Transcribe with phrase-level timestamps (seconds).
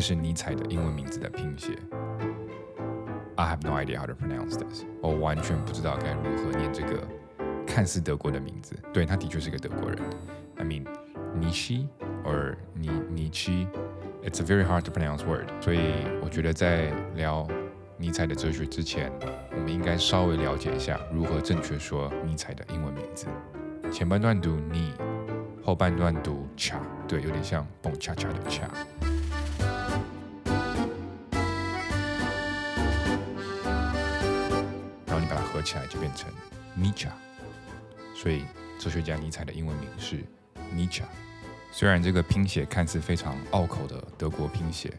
[0.00, 1.76] 这是尼采的英文名字的拼写。
[3.36, 7.06] I have no idea how to pronounce this，我完全不知道该如何念这个
[7.66, 8.74] 看似德国的名字。
[8.94, 9.98] 对，他的确是个德国人。
[10.56, 10.86] I mean
[11.38, 11.86] Nietzsche
[12.24, 13.66] or Nietzsche。
[14.24, 17.46] It's a very hard to pronounce word，所以我觉得在聊
[17.98, 19.12] 尼采的哲学之前，
[19.50, 23.26] 我们应该稍微了解一下如何正确说尼采的英文名字。
[23.92, 24.94] 前半段读 ni，
[25.62, 28.66] 后半段读 cha，对，有点像蹦恰恰的恰。
[35.60, 36.32] 合起来就变成
[36.74, 37.08] Nietzsche，
[38.16, 38.46] 所以
[38.78, 40.24] 哲学家尼采的英文名是
[40.74, 41.02] Nietzsche。
[41.70, 44.90] 虽然这个拼写看似非常拗口的德国拼写，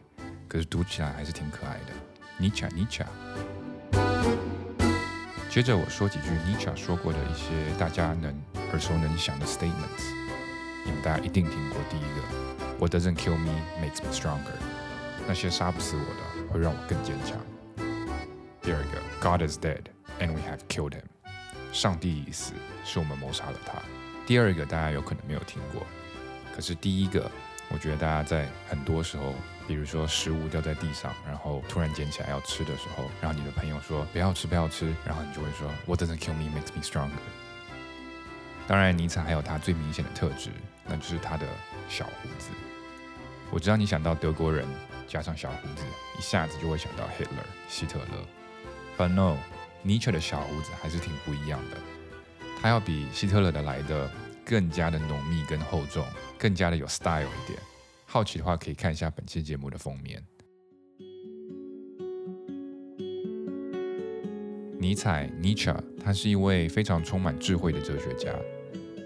[0.48, 1.94] 可是读起来还是挺可爱的。
[2.40, 3.04] Nietzsche Nietzsche。
[5.50, 10.14] 接着我说几句 Nietzsche 说过的一些大家能耳熟能详的 statements，
[10.86, 11.80] 你们大家一定听过。
[11.90, 14.54] 第一个，What doesn't kill me makes me stronger。
[15.28, 17.36] 那些杀不死我的，会让我更坚强。
[18.62, 19.86] 第二个，God is dead
[20.22, 21.04] and we have killed him。
[21.74, 22.54] 上帝已死，
[22.86, 23.74] 是我们谋杀了他。
[24.26, 25.86] 第二个，大家有可能没有听过。
[26.56, 27.30] 可是第一个，
[27.70, 29.34] 我觉得大家在很多时候，
[29.68, 37.12] 比如说食物掉在地上，然后突然捡起来要吃的时候，然后你的朋友说不要吃不要吃，然后你就会说 What doesn't kill me makes me stronger。
[38.68, 40.50] 当然，尼采还有他最明显的特质，
[40.86, 41.48] 那就是他的
[41.90, 42.50] 小胡子。
[43.50, 44.66] 我知道你想到德国人
[45.08, 45.84] 加上小胡子，
[46.18, 48.26] 一下子就会想到 Hitler 希特勒。
[48.98, 49.38] But no，
[49.84, 51.78] 尼采的小胡子还是挺不一样的，
[52.62, 54.10] 他要比希特勒的来的
[54.46, 56.06] 更加的浓密跟厚重。
[56.38, 57.60] 更加的有 style 一点，
[58.06, 60.24] 好奇的话可以看一下本期节目的封面。
[64.80, 68.34] 尼采 （Nietzsche） 他是一位非常充满智慧的哲学家，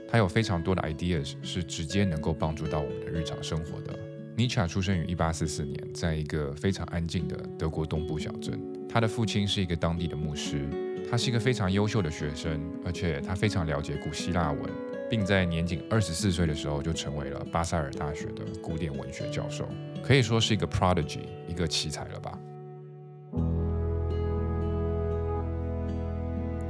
[0.10, 4.00] 他有非常多的 ideas 是直接能够帮助到我们的日常生活的。
[4.38, 8.60] 尼采出生于1844年，在一个非常安静的德国东部小镇，
[8.90, 10.68] 他的父亲是一个当地的牧师，
[11.10, 14.62] 他是一个非常优秀的学生，而且他非常了解古希腊文。
[15.08, 19.70] 并在年仅二十四岁的时候就成为了巴塞尔大学的古典文学教授，
[20.04, 22.38] 可以说是一个 prodigy，一个奇才了吧。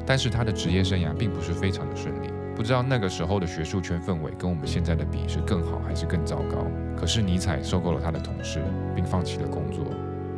[0.06, 6.66] 但是他的职业生涯并不是非常的顺利，不知道那个时候的学术圈氛围跟我们现在的比是更好还是更糟糕。
[6.98, 8.64] 可是尼采收购了他的同事，
[8.96, 9.84] 并放弃了工作，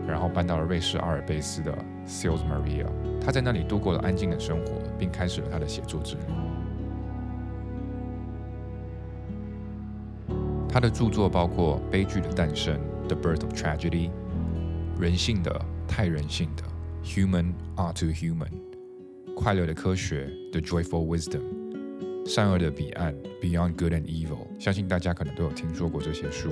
[0.08, 1.72] 然后搬到了瑞士阿尔卑斯的
[2.08, 2.88] Sils Maria，
[3.24, 6.22] 他在那里度过了安静的生活，并开始了他的写作之旅。
[10.68, 14.10] 他的著作包括《悲剧的诞生》（The Birth of Tragedy）、
[15.00, 16.64] 人性的太人性的
[17.04, 18.52] （Human Are to Human）、
[19.36, 21.42] 快乐的科学 （The Joyful Wisdom）、
[22.28, 24.48] 善恶的彼岸 （Beyond Good and Evil）。
[24.60, 26.52] 相信大家可能都有听说过这些书。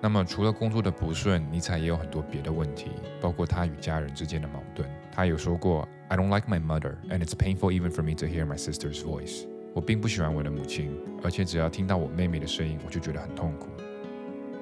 [0.00, 4.90] 那么，除了工作的不顺，尼采也有很多别的问题，包括他与家人之间的矛盾。
[5.12, 13.68] 他有说过：“I don't like my mother, and it's painful even for me to hear my sister's voice。”我并不喜欢我的母亲，而且只要听到我妹妹的声音，我就觉得很痛苦。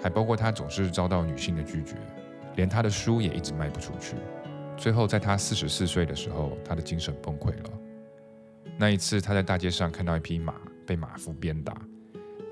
[0.03, 1.95] 还包括他总是遭到女性的拒绝，
[2.57, 4.17] 连他的书也一直卖不出去。
[4.77, 7.80] 最后，在他四十四岁的时候，他的精神崩溃了。
[8.81, 10.55] 那一次，他在大街上看到一匹马
[10.87, 11.77] 被马夫鞭打，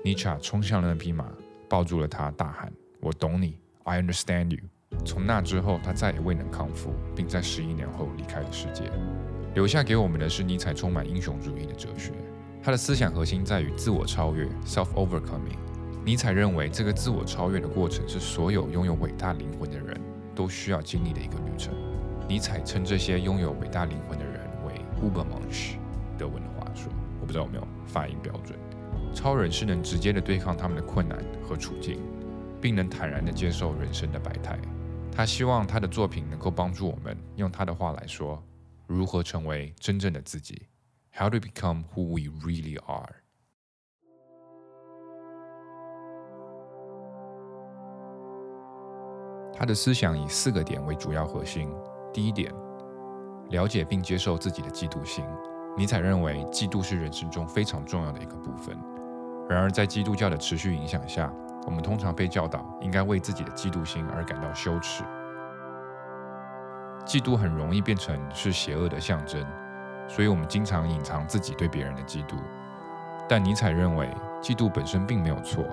[0.03, 1.27] 尼采冲向了那匹马，
[1.67, 4.59] 抱住了他，大喊：“我懂你，I understand you。”
[5.03, 8.83] 从那之后，他再也未能康复，并在十一年后离开了世界，
[9.55, 12.11] 留下给我们的是尼采充满英雄主义的哲学。
[12.61, 15.57] 他的思想核心在于自我超越 （self-overcoming）。
[16.05, 19.99] 尼采认为，这个自我超越的过程是所有拥有伟大灵魂的人
[20.35, 21.73] 都需要经历的一个旅程。
[22.27, 25.78] 尼采称这些拥有伟大灵魂的人为 Ubermensch，
[26.19, 28.59] 德文的话说，我不知道有没有发音标准。
[29.15, 31.99] 超人是能直接的对抗他们的困难和处境，
[32.61, 34.59] 并能坦然的接受人生的百态。
[35.11, 38.43] 他希望他的作品能够帮助我们，用他的话来说，
[38.85, 40.67] 如何成为真正的自己。
[41.11, 43.15] How to become who we really are？
[49.53, 51.69] 他的思想以四个点为主要核心。
[52.13, 52.53] 第一点，
[53.49, 55.25] 了解并接受自己的嫉妒心。
[55.79, 58.77] 尼采认为，嫉妒是人生中非常重要的一个部分。
[59.47, 61.31] 然而，在基督教的持续影响下，
[61.65, 65.05] 我们通常被教导应该为自己的嫉妒心而感到羞耻。
[67.05, 69.41] 嫉妒很容易变成是邪恶的象征。
[70.05, 72.35] 所以，我们经常隐藏自己对别人的嫉妒。
[73.29, 75.65] 但尼采认为，嫉妒本身并没有错，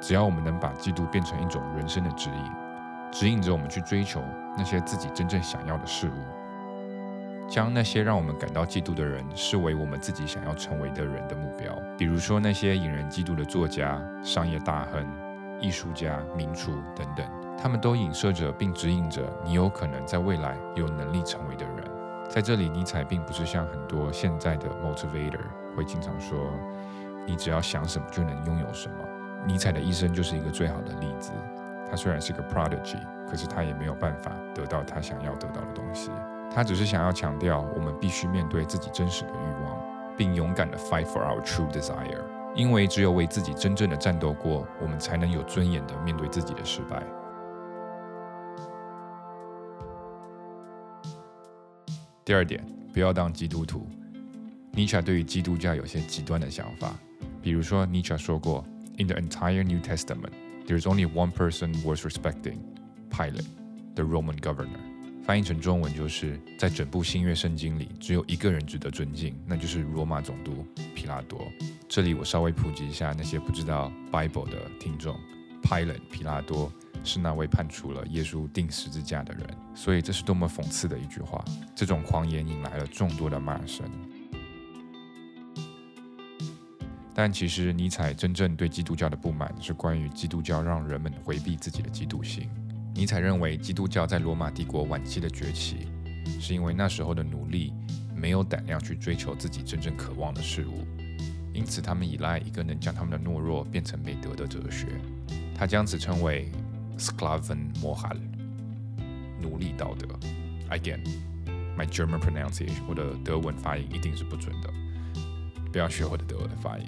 [0.00, 2.52] 只要我们能把嫉妒变成一种人生的指引，
[3.12, 4.24] 指引着我们去追求
[4.56, 6.39] 那些自己真正想要的事物，
[7.50, 11.76] 将那些让我们感到嫉妒的人视为我们自己想要成为的人的目标。
[11.98, 15.04] 比如说，那些引人嫉妒的作家、商业大亨、
[15.60, 17.28] 艺术家、名厨等等，
[17.60, 21.84] 他们都影射着并指引着你有可能在未来有能力成为的人。
[22.28, 25.40] 在这里，尼采并不是像很多现在的 motivator
[25.76, 26.38] 会经常说，
[27.26, 28.94] 你只要想什么就能拥有什么。
[29.44, 31.32] 尼采的一生就是一个最好的例子。
[31.90, 36.12] 他虽然是个 prodigy，可是他也没有办法得到他想要得到的东西。
[36.52, 39.80] 他只是想要强调，我们必须面对自己真实的欲望，
[40.16, 42.20] 并勇敢地 fight for our true desire。
[42.56, 47.00] 因为只有为自己真正的战斗过，我们才能有尊严地面对自己的失败。
[52.24, 52.60] 第二点，
[52.92, 53.86] 不要当基督徒。
[54.72, 56.92] 尼采对于基督教有些极端的想法，
[57.40, 58.64] 比如说，尼采说过
[58.98, 60.32] ：“In the entire New Testament,
[60.66, 62.58] there is only one person worth respecting,
[63.10, 63.46] Pilate,
[63.94, 64.80] the Roman governor。”
[65.22, 70.64] 翻译成中文就是，在整部新约圣经里，只有一个人值得尊敬，那就是罗马总督
[70.94, 71.40] 皮拉多。
[71.88, 75.16] 这里我稍微普及一下那些不知道 Bible 的听众
[75.62, 76.72] ：Pilate 皮拉多。
[77.02, 81.42] 是那位判处了耶稣钉十字架的人，所以这是多么讽刺的一句话！
[81.74, 83.90] 这种狂言引来了众多的骂声。
[87.14, 92.50] 但其实尼采真正对基督教的不满是关于基督教让人们回避自己的基督性。
[93.00, 95.88] 尼采认为基督教在罗马帝国晚期的崛起，
[96.38, 97.72] 是因为那时候的奴隶
[98.14, 100.86] 没有胆量去追求自己真正渴望的事物，
[101.54, 104.86] 因此他们依赖一个能将他们的懦弱变成美德的哲学。
[105.54, 106.52] 他将此称为。
[106.98, 108.18] Sklaven moral，
[109.40, 110.06] 奴隶道德。
[110.68, 114.70] Again，my German pronunciation，我的德文发音一定是不准的，
[115.72, 116.84] 不要学我的德文发音。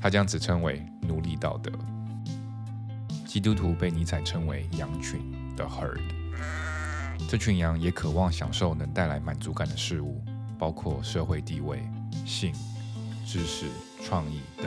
[0.00, 1.72] 他将此称为奴隶道德。
[3.28, 5.20] 基督徒被尼采称为羊群
[5.54, 6.00] 的 herd，
[7.28, 10.24] 这群羊也渴望享受能带来满足感的事物，
[10.58, 11.86] 包括社会地位、
[12.24, 12.54] 性、
[13.26, 13.66] 知识、
[14.02, 14.66] 创意等，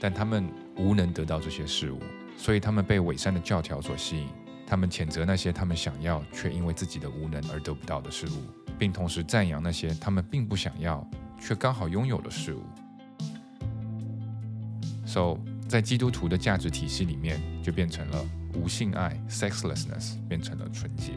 [0.00, 0.48] 但他们
[0.78, 2.00] 无能得到这些事物。
[2.34, 4.28] 所以他们被伪善的教条所吸引，
[4.66, 11.06] 他们谴责那些他们想要却因为自己的无能而得不到的事物，并同时赞扬那些他们并不想要
[11.38, 12.62] 却刚好拥有的事物。
[15.04, 15.36] So，
[15.70, 21.12] 在基督徒的价值体系里面，就变成了无性爱 （sexlessness） 变成了纯洁，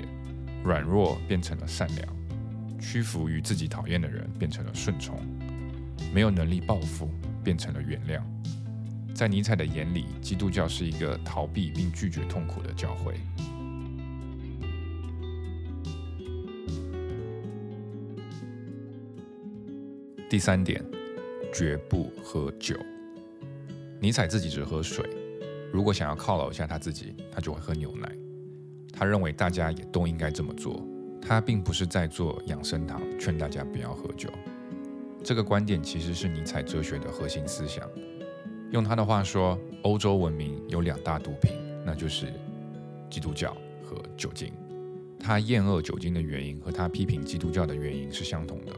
[0.64, 2.08] 软弱变成了善良，
[2.80, 5.20] 屈服于自己讨厌的人变成了顺从，
[6.14, 7.10] 没有能力报复
[7.44, 8.22] 变成了原谅。
[9.16, 13.16] 在尼采的眼里，基督教是一个逃避并拒绝痛苦的教会。
[20.30, 20.80] 第三点，
[21.52, 22.78] 绝不喝酒。
[24.04, 25.10] 尼采自己只喝水，
[25.72, 28.12] 如果想要犒劳一下他自己，他就会喝牛奶。
[28.92, 30.86] 他认为大家也都应该这么做。
[31.22, 34.30] 他并不是在做养生堂，劝大家不要喝酒。
[35.24, 37.90] 这个观点其实是尼采哲学的核心思想。
[38.72, 41.54] 用他的话说，欧洲文明有两大毒品，
[41.86, 42.28] 那就是
[43.10, 44.52] 基督教和酒精。
[45.18, 48.74] 他厌恶酒精的原因和他批评基督教的原因是相同的，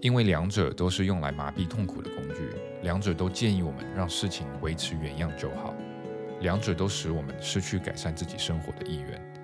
[0.00, 2.50] 因为两者都是用来麻痹痛苦的工具，
[2.82, 5.74] 两者都建议我们让事情维持原样就好，
[6.40, 9.34] 两者都使我们失去改善自己生活的意愿。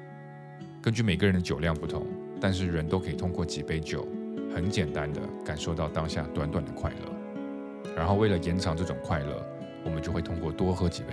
[0.81, 2.07] 根据每个人的酒量不同，
[2.41, 4.07] 但是人都可以通过几杯酒，
[4.55, 9.47] 很简单的感受到当下短短的快乐，然后为了延长这种快乐。
[9.85, 11.09] 我们就会通过多喝几杯，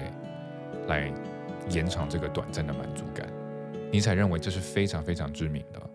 [0.86, 1.12] 来
[1.72, 3.28] 延长这个短暂的满足感。
[3.92, 5.90] 尼采认为这是非常非常致命的，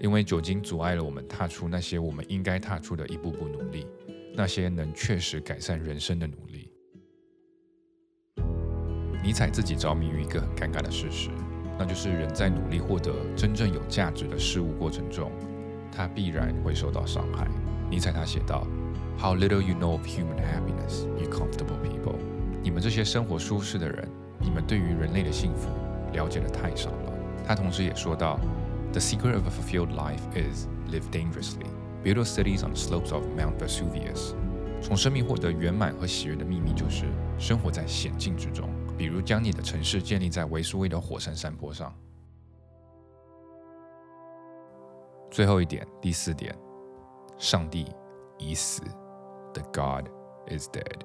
[0.00, 3.86] 因为酒精阻碍了我们踏出那些我们应该踏出的一步步努力，
[4.38, 6.70] 那些能确实改善人生的努力。
[9.20, 11.28] 尼采自己着迷于一个很尴尬的事实，
[11.76, 15.32] 那就是人在努力获得真正有价值的事物过程中，
[15.90, 17.48] 他必然会受到伤害。
[17.90, 18.64] 尼采他写道。
[19.20, 22.14] How little you know of human happiness, you comfortable people！
[22.62, 25.68] 你们这些生活舒适的人，你们对于人类的幸福
[26.12, 27.12] 了解的太少了。
[27.44, 28.38] 他同时也说到
[28.92, 31.66] ，The secret of a fulfilled life is live dangerously,
[32.02, 34.34] build cities on slopes of Mount Vesuvius。
[34.80, 37.06] 从生命获得圆满和喜悦的秘密就是
[37.38, 41.92] 生活在险境之中，比如将你的城市建立在维苏威的火山山坡上。
[45.30, 46.56] 最后一点，第四点，
[47.36, 47.92] 上帝
[48.38, 48.82] 已死。
[49.52, 50.08] The God
[50.48, 51.00] is dead。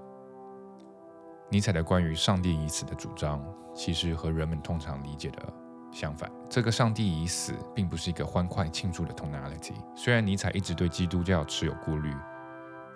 [1.50, 3.44] 尼采的关于上帝已死的主张，
[3.76, 5.54] 其实和人们通常理解的
[5.94, 6.30] 相反。
[6.50, 9.76] 这个上帝已死，并不是一个欢快庆祝的 tonality。
[9.96, 12.14] 虽然尼采一直对基督教持有顾虑，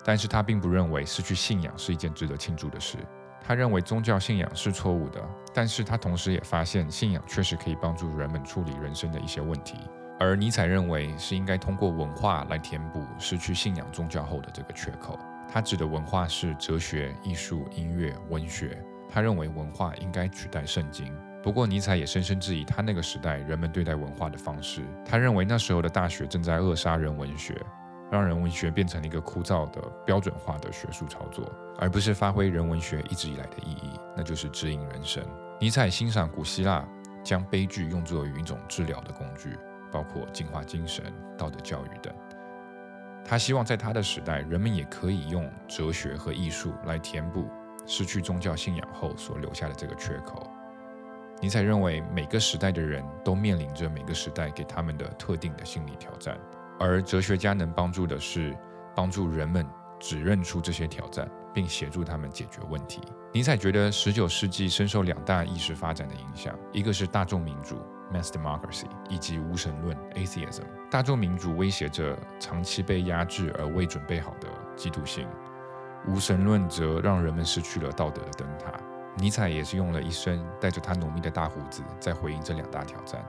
[0.04, 2.98] 但是他并不认为失去信仰是一件值得庆祝的事。
[3.40, 5.24] 他认为宗教信仰是错误的，
[5.54, 9.76] 但是他同时也发现信仰确实可以帮助人们处理人生的一些问题。
[10.20, 15.16] 而尼采认为是应该通过文化来填补失去信仰宗教后的这个缺口。
[15.48, 21.16] 他指的文化是哲学、艺术、音乐、文学，他认为文化应该取代圣经。
[21.42, 24.82] 不过，尼采也深深质疑他那个时代人们对待文化的方式。
[25.04, 27.60] 他认为那时候的大学正在扼杀人文学，
[28.10, 35.24] 让人文学变成了一个枯燥的标准化的学术操作，而不是发挥人文学一直以来的意义，那就是指引人生。
[35.60, 36.86] 尼采欣赏古希腊
[37.22, 39.56] 将悲剧用作于一种治疗的工具，
[39.92, 41.04] 包括净化精神、
[41.36, 42.12] 道德教育等。
[43.24, 47.46] 他希望在他的时代，人们也可以用哲学和艺术来填补
[47.86, 50.47] 失去宗教信仰后所留下的这个缺口。
[51.40, 56.38] 尼采认为，每个时代的人都面临着每个时代给他们的特定的心理挑战，
[56.80, 58.56] 而哲学家能帮助的是
[58.94, 59.66] 帮助人们
[60.00, 63.00] 指认出这些挑战，并协助他们解决问题。
[63.32, 67.80] 尼采觉得，十九世纪深受两大意识发展的影响，一个是大众民主。
[68.10, 75.26] Mass democracy 以及无神论 （atheism），大众民主威胁着长期被压制而未准备好的基督性；
[76.06, 78.72] 无神论则让人们失去了道德的灯塔。
[79.20, 83.24] 尼采也是用了一生，带着他浓密的大胡子，在回应这两大挑战。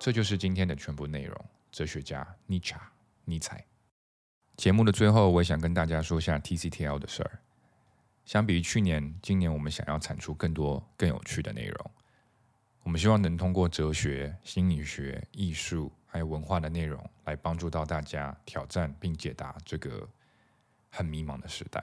[0.00, 1.44] 这就是今天的全部内容。
[1.70, 2.90] 哲学家尼查，
[3.24, 3.64] 尼采。
[4.56, 7.38] 节目的最后，我也想跟大家说一下 TCTL 的事儿。
[8.24, 11.90] 相比于去年，今年我们想要产出更多更有趣的内容。
[12.82, 20.08] 我们希望能通过哲学、心理学、艺术还有文化的内容，来帮助到大家挑战并解答这个
[20.90, 21.80] 很迷茫的时代。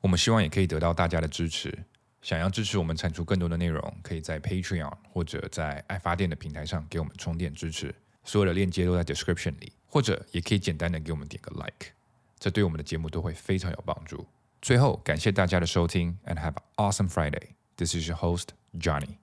[0.00, 1.76] 我们希望也可以得到大家的支持。
[2.20, 7.94] 想要支持我们产出更多的内容，可以在 Patreon 或者在爱发电的平台上给我们充电支持。
[8.24, 11.92] 所有的链接都在 description 里，或者也可以简单的给我们点个 like，
[12.38, 14.26] 这对我们的节目都会非常有帮助。
[14.60, 17.50] 最后，感谢大家的收听，and have an awesome Friday.
[17.76, 18.48] This is your host
[18.78, 19.18] Johnny.